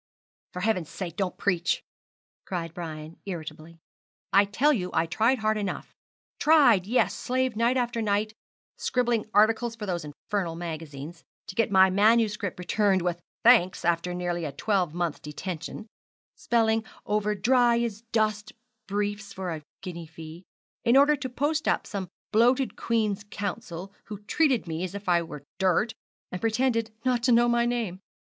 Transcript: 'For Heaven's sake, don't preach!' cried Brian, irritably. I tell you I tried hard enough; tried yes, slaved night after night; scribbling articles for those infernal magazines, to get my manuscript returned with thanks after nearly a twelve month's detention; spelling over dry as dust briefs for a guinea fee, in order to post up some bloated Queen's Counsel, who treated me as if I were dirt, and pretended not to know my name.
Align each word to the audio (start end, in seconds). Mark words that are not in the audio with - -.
'For 0.53 0.61
Heaven's 0.61 0.89
sake, 0.89 1.15
don't 1.15 1.37
preach!' 1.37 1.83
cried 2.45 2.73
Brian, 2.73 3.19
irritably. 3.27 3.77
I 4.33 4.45
tell 4.45 4.73
you 4.73 4.89
I 4.93 5.05
tried 5.05 5.37
hard 5.37 5.57
enough; 5.59 5.93
tried 6.39 6.87
yes, 6.87 7.13
slaved 7.13 7.55
night 7.55 7.77
after 7.77 8.01
night; 8.01 8.33
scribbling 8.77 9.27
articles 9.31 9.75
for 9.75 9.85
those 9.85 10.03
infernal 10.03 10.55
magazines, 10.55 11.23
to 11.49 11.53
get 11.53 11.69
my 11.69 11.91
manuscript 11.91 12.57
returned 12.57 13.03
with 13.03 13.21
thanks 13.43 13.85
after 13.85 14.15
nearly 14.15 14.43
a 14.43 14.51
twelve 14.51 14.91
month's 14.95 15.19
detention; 15.19 15.85
spelling 16.35 16.83
over 17.05 17.35
dry 17.35 17.77
as 17.81 18.01
dust 18.11 18.53
briefs 18.87 19.33
for 19.33 19.51
a 19.51 19.61
guinea 19.83 20.07
fee, 20.07 20.41
in 20.83 20.97
order 20.97 21.15
to 21.15 21.29
post 21.29 21.67
up 21.67 21.85
some 21.85 22.09
bloated 22.31 22.75
Queen's 22.75 23.23
Counsel, 23.29 23.93
who 24.05 24.17
treated 24.23 24.67
me 24.67 24.83
as 24.83 24.95
if 24.95 25.07
I 25.07 25.21
were 25.21 25.43
dirt, 25.59 25.93
and 26.31 26.41
pretended 26.41 26.89
not 27.05 27.21
to 27.21 27.31
know 27.31 27.47
my 27.47 27.67
name. 27.67 27.99